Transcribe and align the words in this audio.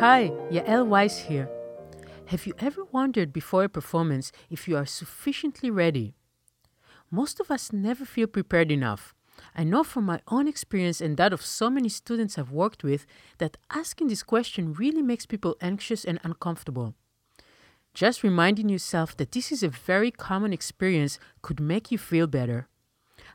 Hi, 0.00 0.30
Yael 0.50 0.86
Weiss 0.86 1.16
here. 1.16 1.48
Have 2.26 2.46
you 2.46 2.52
ever 2.58 2.84
wondered 2.92 3.32
before 3.32 3.64
a 3.64 3.68
performance 3.70 4.30
if 4.50 4.68
you 4.68 4.76
are 4.76 4.84
sufficiently 4.84 5.70
ready? 5.70 6.12
Most 7.10 7.40
of 7.40 7.50
us 7.50 7.72
never 7.72 8.04
feel 8.04 8.26
prepared 8.26 8.70
enough. 8.70 9.14
I 9.54 9.64
know 9.64 9.82
from 9.82 10.04
my 10.04 10.20
own 10.28 10.48
experience 10.48 11.00
and 11.00 11.16
that 11.16 11.32
of 11.32 11.40
so 11.40 11.70
many 11.70 11.88
students 11.88 12.36
I've 12.36 12.50
worked 12.50 12.84
with 12.84 13.06
that 13.38 13.56
asking 13.70 14.08
this 14.08 14.22
question 14.22 14.74
really 14.74 15.00
makes 15.00 15.24
people 15.24 15.56
anxious 15.62 16.04
and 16.04 16.20
uncomfortable. 16.22 16.94
Just 17.94 18.22
reminding 18.22 18.68
yourself 18.68 19.16
that 19.16 19.32
this 19.32 19.50
is 19.50 19.62
a 19.62 19.70
very 19.70 20.10
common 20.10 20.52
experience 20.52 21.18
could 21.40 21.58
make 21.58 21.90
you 21.90 21.96
feel 21.96 22.26
better. 22.26 22.68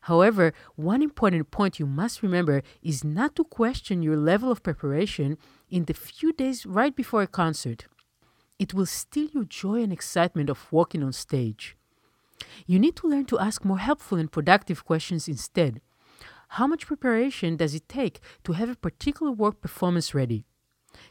However, 0.01 0.53
one 0.75 1.01
important 1.01 1.49
point 1.51 1.79
you 1.79 1.85
must 1.85 2.21
remember 2.21 2.61
is 2.81 3.03
not 3.03 3.35
to 3.35 3.43
question 3.43 4.03
your 4.03 4.17
level 4.17 4.51
of 4.51 4.63
preparation 4.63 5.37
in 5.71 5.85
the 5.85 5.93
few 5.93 6.33
days 6.33 6.65
right 6.65 6.95
before 6.95 7.23
a 7.23 7.27
concert. 7.27 7.87
It 8.59 8.73
will 8.73 8.85
steal 8.85 9.29
your 9.33 9.45
joy 9.45 9.81
and 9.81 9.91
excitement 9.91 10.49
of 10.49 10.71
walking 10.71 11.01
on 11.01 11.13
stage. 11.13 11.77
You 12.67 12.77
need 12.77 12.95
to 12.97 13.07
learn 13.07 13.25
to 13.25 13.39
ask 13.39 13.63
more 13.63 13.79
helpful 13.79 14.17
and 14.17 14.31
productive 14.31 14.85
questions 14.85 15.27
instead. 15.27 15.81
How 16.49 16.67
much 16.67 16.85
preparation 16.85 17.55
does 17.55 17.73
it 17.73 17.87
take 17.87 18.19
to 18.43 18.53
have 18.53 18.69
a 18.69 18.75
particular 18.75 19.31
work 19.31 19.61
performance 19.61 20.13
ready? 20.13 20.43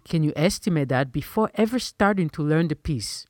Can 0.06 0.22
you 0.22 0.32
estimate 0.36 0.90
that 0.90 1.10
before 1.10 1.50
ever 1.54 1.78
starting 1.78 2.28
to 2.30 2.42
learn 2.42 2.68
the 2.68 2.76
piece? 2.76 3.26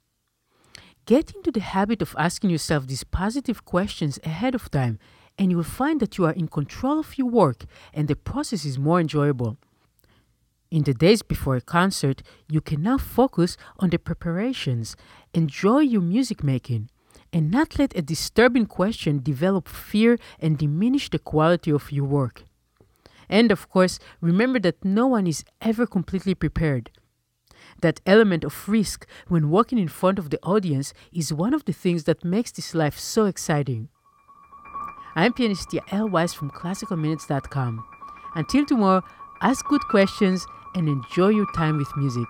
Get 1.06 1.32
into 1.34 1.52
the 1.52 1.60
habit 1.60 2.02
of 2.02 2.16
asking 2.18 2.50
yourself 2.50 2.86
these 2.86 3.04
positive 3.04 3.64
questions 3.64 4.18
ahead 4.24 4.54
of 4.54 4.70
time, 4.70 4.98
and 5.38 5.50
you 5.50 5.56
will 5.56 5.64
find 5.64 6.00
that 6.00 6.18
you 6.18 6.26
are 6.26 6.32
in 6.32 6.48
control 6.48 6.98
of 6.98 7.16
your 7.16 7.28
work 7.28 7.64
and 7.94 8.08
the 8.08 8.16
process 8.16 8.64
is 8.64 8.78
more 8.78 9.00
enjoyable. 9.00 9.56
In 10.70 10.84
the 10.84 10.94
days 10.94 11.22
before 11.22 11.56
a 11.56 11.60
concert, 11.60 12.22
you 12.48 12.60
can 12.60 12.80
now 12.82 12.96
focus 12.96 13.56
on 13.80 13.90
the 13.90 13.98
preparations, 13.98 14.94
enjoy 15.34 15.80
your 15.80 16.00
music 16.00 16.44
making, 16.44 16.90
and 17.32 17.50
not 17.50 17.76
let 17.76 17.96
a 17.96 18.02
disturbing 18.02 18.66
question 18.66 19.20
develop 19.20 19.66
fear 19.66 20.16
and 20.38 20.56
diminish 20.56 21.10
the 21.10 21.18
quality 21.18 21.72
of 21.72 21.90
your 21.90 22.04
work. 22.04 22.44
And 23.28 23.50
of 23.50 23.68
course, 23.68 23.98
remember 24.20 24.60
that 24.60 24.84
no 24.84 25.08
one 25.08 25.26
is 25.26 25.44
ever 25.60 25.86
completely 25.86 26.36
prepared. 26.36 26.90
That 27.82 28.00
element 28.06 28.44
of 28.44 28.68
risk 28.68 29.06
when 29.26 29.50
walking 29.50 29.78
in 29.78 29.88
front 29.88 30.20
of 30.20 30.30
the 30.30 30.38
audience 30.42 30.92
is 31.12 31.32
one 31.32 31.54
of 31.54 31.64
the 31.64 31.72
things 31.72 32.04
that 32.04 32.24
makes 32.24 32.52
this 32.52 32.74
life 32.74 32.98
so 32.98 33.24
exciting. 33.24 33.88
I'm 35.16 35.32
pianist 35.32 35.70
Yael 35.70 36.08
Weiss 36.10 36.32
from 36.32 36.50
ClassicalMinutes.com. 36.52 37.84
Until 38.36 38.64
tomorrow, 38.66 39.02
ask 39.40 39.66
good 39.66 39.82
questions 39.88 40.46
and 40.74 40.88
enjoy 40.88 41.28
your 41.28 41.50
time 41.52 41.76
with 41.76 41.96
music. 41.96 42.28